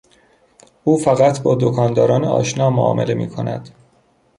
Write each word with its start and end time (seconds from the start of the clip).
او 0.83 0.97
فقط 0.97 1.41
با 1.41 1.57
دکانداران 1.61 2.23
آشنا 2.23 2.69
معامله 2.69 3.13
میکند. 3.13 3.69